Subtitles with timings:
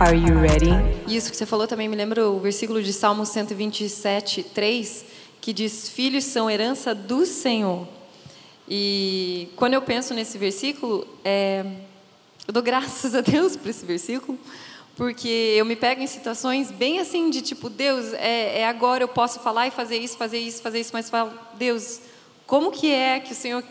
[0.00, 0.70] Are you ready?
[1.06, 5.04] Isso que você falou também me lembra o versículo de Salmo 127, 3,
[5.40, 7.86] que diz: Filhos são herança do Senhor.
[8.68, 11.64] E quando eu penso nesse versículo, é,
[12.46, 14.38] eu dou graças a Deus por esse versículo,
[14.96, 19.08] porque eu me pego em situações bem assim de tipo, Deus, é, é agora eu
[19.08, 22.00] posso falar e fazer isso, fazer isso, fazer isso, mas falo, Deus,
[22.46, 23.64] como que é que o Senhor,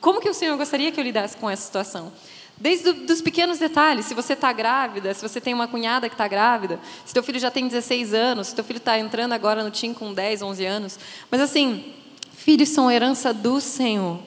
[0.00, 2.12] como que o Senhor gostaria que eu lidasse com essa situação?
[2.60, 6.26] Desde os pequenos detalhes, se você está grávida, se você tem uma cunhada que está
[6.26, 9.70] grávida, se teu filho já tem 16 anos, se teu filho está entrando agora no
[9.70, 10.98] TIM com 10, 11 anos.
[11.30, 11.94] Mas assim,
[12.32, 14.18] filhos são herança do Senhor.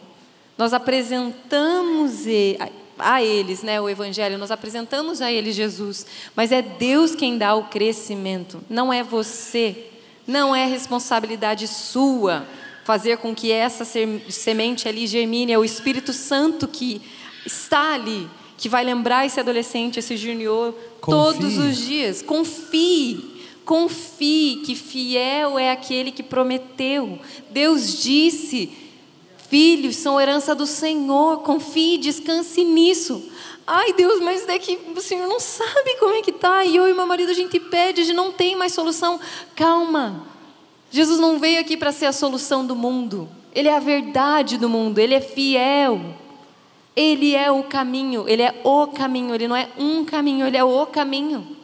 [0.57, 2.25] Nós apresentamos
[2.97, 7.55] a eles né, o Evangelho, nós apresentamos a eles Jesus, mas é Deus quem dá
[7.55, 9.87] o crescimento, não é você,
[10.27, 12.45] não é responsabilidade sua
[12.83, 13.85] fazer com que essa
[14.29, 17.01] semente ali germine, é o Espírito Santo que
[17.45, 21.11] está ali, que vai lembrar esse adolescente, esse junior, Confie.
[21.11, 22.21] todos os dias.
[22.21, 27.19] Confie, confie que fiel é aquele que prometeu.
[27.49, 28.71] Deus disse:
[29.49, 33.29] filhos são herança do Senhor, confie, descanse nisso.
[33.65, 36.65] Ai, Deus, mas é que o Senhor não sabe como é que está.
[36.65, 39.19] E eu e meu marido a gente pede, a gente não tem mais solução.
[39.55, 40.27] Calma.
[40.91, 43.29] Jesus não veio aqui para ser a solução do mundo.
[43.53, 46.01] Ele é a verdade do mundo, ele é fiel.
[46.95, 50.63] Ele é o caminho, ele é o caminho, ele não é um caminho, ele é
[50.63, 51.57] o caminho.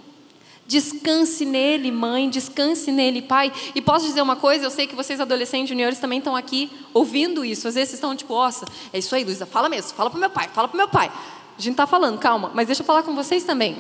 [0.65, 3.51] Descanse nele, mãe, descanse nele, pai.
[3.73, 7.45] E posso dizer uma coisa, eu sei que vocês adolescentes juniores também estão aqui ouvindo
[7.45, 7.67] isso.
[7.67, 10.29] Às vezes vocês estão tipo, nossa, é isso aí, Luísa, fala mesmo, fala para meu
[10.29, 11.11] pai, fala para meu pai.
[11.57, 13.77] A gente está falando, calma, mas deixa eu falar com vocês também.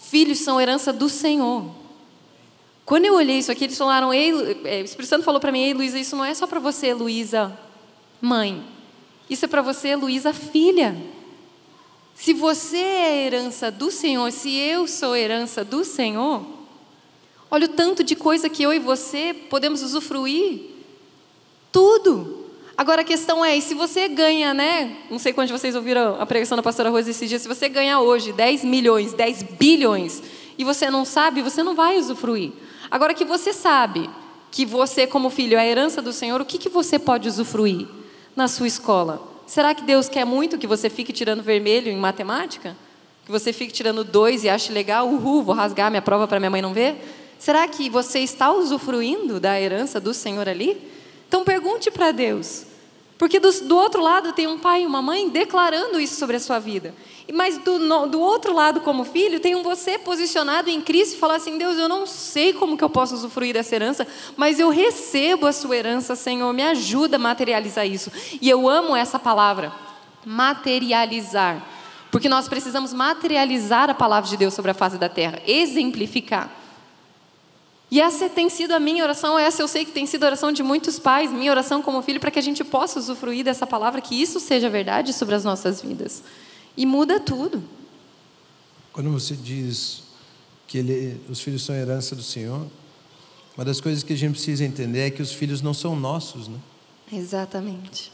[0.00, 1.64] Filhos são herança do Senhor.
[2.84, 4.30] Quando eu olhei isso aqui, eles falaram, ei,
[4.64, 6.92] é, o Espírito Santo falou para mim, ei, Luísa, isso não é só para você,
[6.92, 7.56] Luísa,
[8.20, 8.73] mãe.
[9.28, 10.96] Isso é para você, Luísa, filha.
[12.14, 16.44] Se você é herança do Senhor, se eu sou herança do Senhor,
[17.50, 20.62] olha o tanto de coisa que eu e você podemos usufruir.
[21.72, 22.44] Tudo.
[22.76, 24.96] Agora a questão é, e se você ganha, né?
[25.10, 27.68] Não sei quantos de vocês ouviram a pregação da pastora Rosa esses dias, se você
[27.68, 30.22] ganha hoje 10 milhões, 10 bilhões,
[30.58, 32.52] e você não sabe, você não vai usufruir.
[32.90, 34.08] Agora que você sabe
[34.50, 37.88] que você, como filho, é a herança do Senhor, o que, que você pode usufruir?
[38.36, 39.22] Na sua escola?
[39.46, 42.76] Será que Deus quer muito que você fique tirando vermelho em matemática?
[43.24, 46.50] Que você fique tirando dois e ache legal, uhul, vou rasgar minha prova para minha
[46.50, 46.96] mãe não ver?
[47.38, 50.90] Será que você está usufruindo da herança do Senhor ali?
[51.28, 52.66] Então pergunte para Deus.
[53.16, 56.40] Porque do, do, outro lado tem um pai e uma mãe declarando isso sobre a
[56.40, 56.92] sua vida.
[57.32, 61.18] Mas do, no, do outro lado, como filho, tem um você posicionado em Cristo e
[61.18, 64.68] falar assim: Deus, eu não sei como que eu posso usufruir dessa herança, mas eu
[64.68, 68.10] recebo a sua herança, Senhor, me ajuda a materializar isso.
[68.40, 69.72] E eu amo essa palavra,
[70.26, 71.64] materializar.
[72.10, 76.63] Porque nós precisamos materializar a palavra de Deus sobre a face da terra, exemplificar.
[77.94, 80.50] E essa tem sido a minha oração, essa eu sei que tem sido a oração
[80.50, 84.00] de muitos pais, minha oração como filho, para que a gente possa usufruir dessa palavra,
[84.00, 86.20] que isso seja verdade sobre as nossas vidas.
[86.76, 87.62] E muda tudo.
[88.92, 90.02] Quando você diz
[90.66, 92.66] que ele, os filhos são herança do Senhor,
[93.56, 96.48] uma das coisas que a gente precisa entender é que os filhos não são nossos,
[96.48, 96.58] né?
[97.12, 98.10] Exatamente.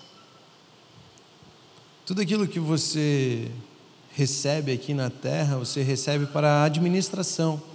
[2.05, 3.51] Tudo aquilo que você
[4.13, 7.70] recebe aqui na terra, você recebe para a administração.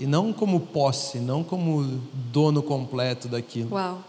[0.00, 2.00] E não como posse, não como
[2.32, 3.74] dono completo daquilo.
[3.74, 4.02] Uau.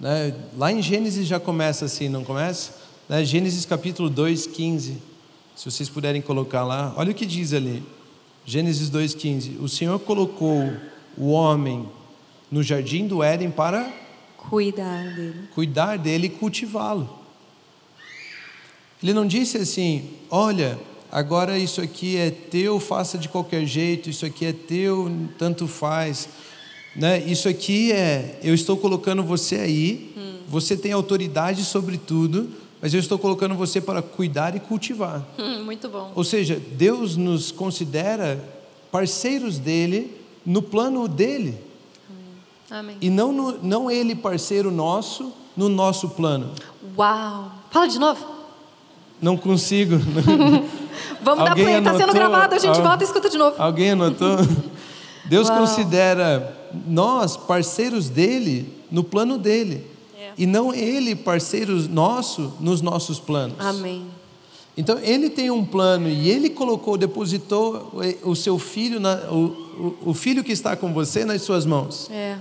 [0.00, 0.34] Né?
[0.58, 2.74] Lá em Gênesis já começa assim, não começa?
[3.08, 3.24] Né?
[3.24, 5.00] Gênesis capítulo 2, 15.
[5.54, 7.82] Se vocês puderem colocar lá, olha o que diz ali.
[8.44, 9.60] Gênesis 2,15.
[9.60, 10.72] O Senhor colocou
[11.16, 11.88] o homem
[12.50, 13.92] no jardim do Éden para
[14.36, 17.08] cuidar dele, cuidar dele e cultivá-lo.
[19.02, 20.78] Ele não disse assim: olha,
[21.10, 26.28] agora isso aqui é teu, faça de qualquer jeito, isso aqui é teu, tanto faz.
[26.94, 27.18] Né?
[27.26, 30.36] Isso aqui é, eu estou colocando você aí, hum.
[30.48, 32.48] você tem autoridade sobre tudo,
[32.80, 35.26] mas eu estou colocando você para cuidar e cultivar.
[35.38, 36.12] Hum, muito bom.
[36.14, 38.42] Ou seja, Deus nos considera
[38.90, 41.58] parceiros dele no plano dele.
[42.70, 42.96] Amém.
[43.00, 46.52] E não, no, não ele parceiro nosso no nosso plano.
[46.96, 47.50] Uau!
[47.70, 48.24] Fala de novo.
[49.20, 49.96] Não consigo.
[51.22, 53.56] Vamos Alguém dar play, está sendo gravado, a gente volta e escuta de novo.
[53.58, 54.38] Alguém anotou?
[55.26, 55.58] Deus Uau.
[55.58, 56.56] considera
[56.86, 59.86] nós parceiros dele no plano dele.
[60.18, 60.32] É.
[60.38, 63.56] E não ele parceiro nosso nos nossos planos.
[63.58, 64.06] Amém.
[64.76, 70.10] Então ele tem um plano e ele colocou, depositou o seu filho, na, o, o,
[70.10, 72.10] o filho que está com você nas suas mãos.
[72.10, 72.36] É.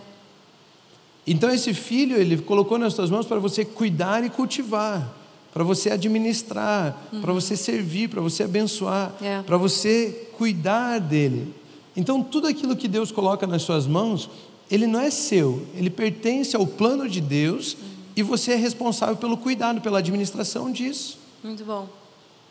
[1.26, 5.10] Então esse filho ele colocou nas suas mãos para você cuidar e cultivar,
[5.56, 9.42] para você administrar, para você servir, para você abençoar, É.
[9.42, 11.56] para você cuidar dele.
[11.96, 14.30] Então tudo aquilo que Deus coloca nas suas mãos,
[14.70, 17.78] ele não é seu, ele pertence ao plano de Deus
[18.18, 21.18] e você é responsável pelo cuidado, pela administração disso.
[21.42, 21.88] Muito bom.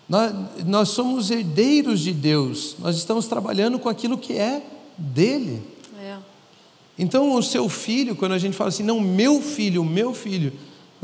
[0.09, 0.33] Nós,
[0.65, 4.62] nós somos herdeiros de Deus, nós estamos trabalhando com aquilo que é
[4.97, 5.62] dele.
[6.01, 6.17] É.
[6.99, 10.55] Então, o seu filho, quando a gente fala assim, não, meu filho, meu filho,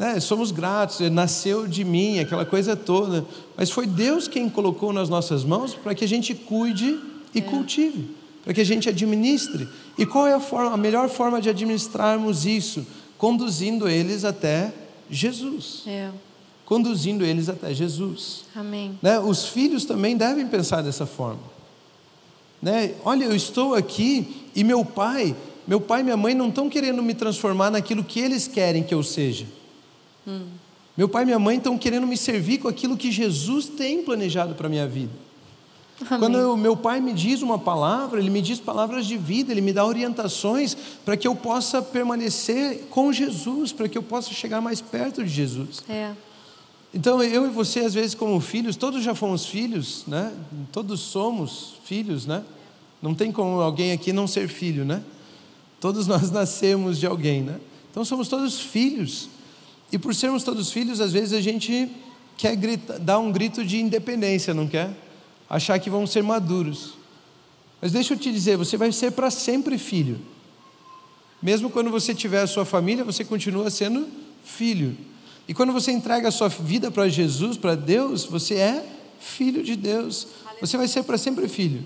[0.01, 3.23] né, somos gratos, nasceu de mim, aquela coisa toda,
[3.55, 6.99] mas foi Deus quem colocou nas nossas mãos para que a gente cuide
[7.35, 8.09] e cultive,
[8.43, 9.69] para que a gente administre.
[9.99, 12.87] E qual é a, forma, a melhor forma de administrarmos isso?
[13.19, 14.73] Conduzindo eles até
[15.11, 15.83] Jesus.
[15.87, 16.09] É.
[16.65, 18.47] Conduzindo eles até Jesus.
[18.57, 18.99] Amém.
[19.03, 19.19] Né?
[19.21, 21.43] Os filhos também devem pensar dessa forma.
[22.63, 22.95] Né?
[23.05, 25.37] Olha, eu estou aqui e meu pai,
[25.69, 28.95] meu pai e minha mãe não estão querendo me transformar naquilo que eles querem que
[28.95, 29.60] eu seja.
[30.97, 34.55] Meu pai e minha mãe estão querendo me servir com aquilo que Jesus tem planejado
[34.55, 35.13] para a minha vida.
[36.07, 36.19] Amém.
[36.19, 39.61] Quando o meu pai me diz uma palavra, ele me diz palavras de vida, ele
[39.61, 44.61] me dá orientações para que eu possa permanecer com Jesus, para que eu possa chegar
[44.61, 45.83] mais perto de Jesus.
[45.89, 46.13] É.
[46.93, 50.33] Então, eu e você, às vezes, como filhos, todos já fomos filhos, né?
[50.73, 52.43] Todos somos filhos, né?
[53.01, 55.03] Não tem como alguém aqui não ser filho, né?
[55.81, 57.61] Todos nós nascemos de alguém, né?
[57.91, 59.29] Então, somos todos filhos.
[59.93, 61.91] E por sermos todos filhos, às vezes a gente
[62.37, 64.91] quer gritar, dar um grito de independência, não quer?
[65.49, 66.95] Achar que vamos ser maduros.
[67.81, 70.21] Mas deixa eu te dizer, você vai ser para sempre filho.
[71.43, 74.07] Mesmo quando você tiver a sua família, você continua sendo
[74.45, 74.97] filho.
[75.49, 78.87] E quando você entrega a sua vida para Jesus, para Deus, você é
[79.19, 80.27] filho de Deus.
[80.61, 81.85] Você vai ser para sempre filho.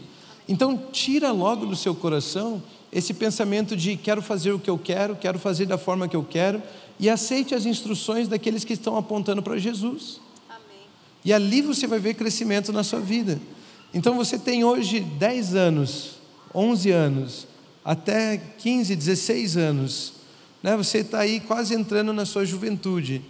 [0.48, 2.62] Então, tira logo do seu coração
[2.92, 6.22] esse pensamento de quero fazer o que eu quero, quero fazer da forma que eu
[6.22, 6.62] quero,
[6.98, 10.20] e aceite as instruções daqueles que estão apontando para Jesus.
[11.24, 13.40] E ali você vai ver crescimento na sua vida.
[13.92, 16.16] Então você tem hoje 10 anos,
[16.54, 17.46] 11 anos,
[17.84, 20.12] até 15, 16 anos.
[20.62, 20.76] Né?
[20.76, 23.22] Você está aí quase entrando na sua juventude.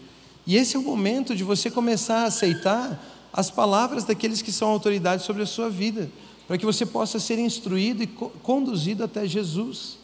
[0.46, 3.02] E esse é o momento de você começar a aceitar
[3.32, 6.08] as palavras daqueles que são autoridades sobre a sua vida,
[6.46, 9.98] para que você possa ser instruído e co conduzido até Jesus.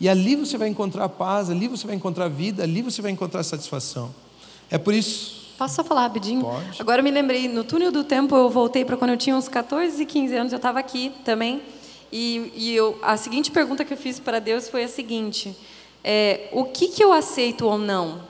[0.00, 3.42] E ali você vai encontrar paz, ali você vai encontrar vida, ali você vai encontrar
[3.42, 4.14] satisfação.
[4.70, 6.40] É por isso Posso só falar rapidinho?
[6.40, 6.80] Pode.
[6.80, 9.46] Agora eu me lembrei, no túnel do tempo eu voltei para quando eu tinha uns
[9.46, 11.60] 14, 15 anos, eu estava aqui também.
[12.10, 15.54] E, e eu, a seguinte pergunta que eu fiz para Deus foi a seguinte:
[16.02, 18.22] é, o que, que eu aceito ou não?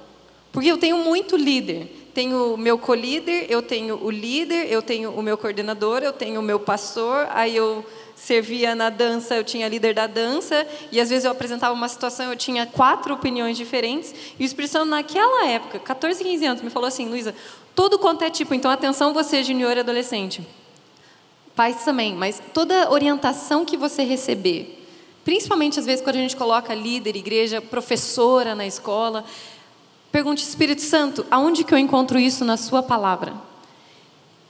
[0.51, 2.00] Porque eu tenho muito líder.
[2.13, 6.41] Tenho o meu co-líder, eu tenho o líder, eu tenho o meu coordenador, eu tenho
[6.41, 7.85] o meu pastor, aí eu
[8.21, 12.31] servia na dança, eu tinha líder da dança, e às vezes eu apresentava uma situação,
[12.31, 16.69] eu tinha quatro opiniões diferentes, e o Espírito Santo naquela época, 14, 15 anos, me
[16.69, 17.35] falou assim, Luísa,
[17.75, 20.47] todo quanto é tipo, então atenção você junior e adolescente,
[21.57, 24.87] pais também, mas toda orientação que você receber,
[25.25, 29.25] principalmente às vezes quando a gente coloca líder, igreja, professora na escola,
[30.11, 33.35] pergunte, Espírito Santo, aonde que eu encontro isso na sua palavra?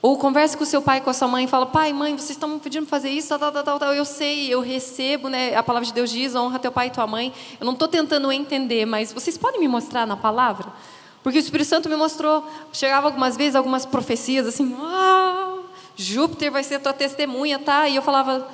[0.01, 2.49] Ou converse com seu pai, com a sua mãe, e fala: Pai, mãe, vocês estão
[2.49, 3.93] me pedindo fazer isso, tal, tal, tal, tal.
[3.93, 5.55] Eu sei, eu recebo, né?
[5.55, 7.31] A palavra de Deus diz: honra teu pai e tua mãe.
[7.59, 10.73] Eu não estou tentando entender, mas vocês podem me mostrar na palavra?
[11.21, 12.43] Porque o Espírito Santo me mostrou.
[12.73, 15.59] Chegava algumas vezes algumas profecias assim: ah,
[15.95, 17.87] Júpiter vai ser tua testemunha, tá?
[17.87, 18.47] E eu falava: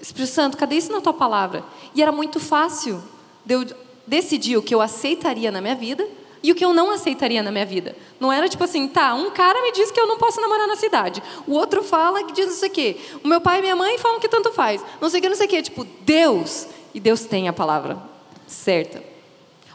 [0.00, 1.64] Espírito Santo, cadê isso na tua palavra?
[1.96, 3.02] E era muito fácil
[3.44, 3.66] de eu
[4.06, 6.06] decidir o que eu aceitaria na minha vida
[6.42, 7.96] e o que eu não aceitaria na minha vida.
[8.20, 10.76] Não era tipo assim, tá, um cara me diz que eu não posso namorar na
[10.76, 11.22] cidade.
[11.46, 12.96] O outro fala que diz não sei o quê.
[13.24, 14.84] O meu pai e minha mãe falam que tanto faz.
[15.00, 15.62] Não sei o que, não sei o quê.
[15.62, 16.66] Tipo, Deus.
[16.92, 17.98] E Deus tem a palavra
[18.46, 19.02] certa.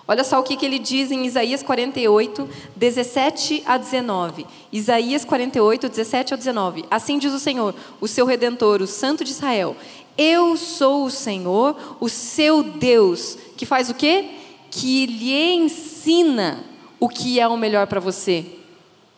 [0.08, 4.46] Olha só o que, que ele diz em Isaías 48, 17 a 19.
[4.72, 6.86] Isaías 48, 17 a 19.
[6.90, 9.76] Assim diz o Senhor, o seu redentor, o Santo de Israel.
[10.18, 14.24] Eu sou o Senhor, o seu Deus, que faz o quê?
[14.72, 16.64] Que lhe ensina
[16.98, 18.46] o que é o melhor para você.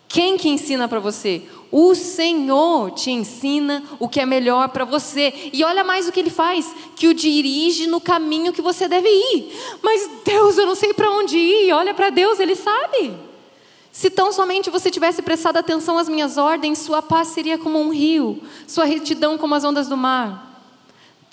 [0.07, 1.43] Quem que ensina para você?
[1.71, 5.51] O Senhor te ensina o que é melhor para você.
[5.53, 9.07] E olha mais o que ele faz, que o dirige no caminho que você deve
[9.07, 9.53] ir.
[9.79, 11.71] Mas Deus, eu não sei para onde ir.
[11.73, 13.13] Olha para Deus, ele sabe.
[13.91, 17.91] Se tão somente você tivesse prestado atenção às minhas ordens, sua paz seria como um
[17.91, 20.50] rio, sua retidão como as ondas do mar.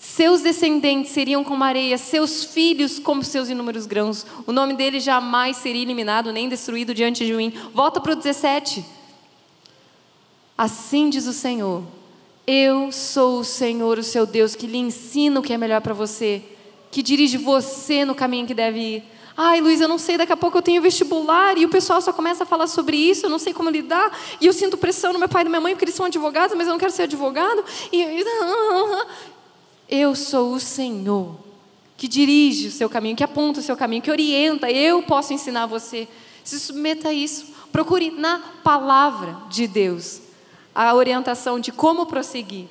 [0.00, 4.24] Seus descendentes seriam como areia, seus filhos como seus inúmeros grãos.
[4.46, 7.52] O nome dele jamais seria eliminado nem destruído diante de mim.
[7.74, 8.84] Volta para o 17.
[10.56, 11.82] Assim diz o Senhor:
[12.46, 15.94] Eu sou o Senhor, o seu Deus, que lhe ensina o que é melhor para
[15.94, 16.44] você,
[16.92, 19.04] que dirige você no caminho que deve ir.
[19.36, 22.12] Ai, Luiz, eu não sei, daqui a pouco eu tenho vestibular e o pessoal só
[22.12, 25.18] começa a falar sobre isso, eu não sei como lidar, e eu sinto pressão no
[25.18, 27.02] meu pai e na minha mãe porque eles são advogados, mas eu não quero ser
[27.04, 27.64] advogado.
[27.92, 28.24] E,
[29.88, 31.36] eu sou o Senhor
[31.96, 35.66] que dirige o seu caminho, que aponta o seu caminho, que orienta, eu posso ensinar
[35.66, 36.06] você.
[36.44, 37.46] Se submeta a isso.
[37.72, 40.20] Procure na palavra de Deus
[40.72, 42.66] a orientação de como prosseguir.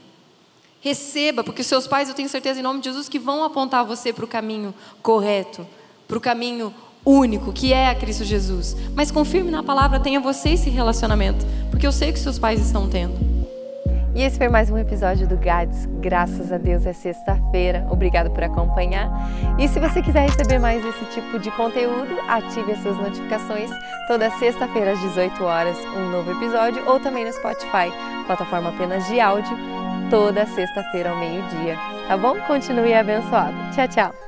[0.80, 4.14] Receba, porque seus pais, eu tenho certeza, em nome de Jesus, que vão apontar você
[4.14, 5.68] para o caminho correto
[6.08, 6.74] para o caminho
[7.06, 8.76] único, que é a Cristo Jesus.
[8.96, 12.90] Mas confirme na palavra, tenha você esse relacionamento, porque eu sei que seus pais estão
[12.90, 13.37] tendo.
[14.18, 15.86] E esse foi mais um episódio do GADS.
[16.02, 17.86] Graças a Deus é sexta-feira.
[17.88, 19.12] Obrigado por acompanhar.
[19.60, 23.70] E se você quiser receber mais esse tipo de conteúdo, ative as suas notificações.
[24.08, 27.94] Toda sexta-feira às 18 horas, um novo episódio, ou também no Spotify,
[28.26, 29.56] plataforma apenas de áudio,
[30.10, 31.78] toda sexta-feira ao meio-dia.
[32.08, 32.40] Tá bom?
[32.48, 33.56] Continue abençoado.
[33.76, 34.27] Tchau, tchau.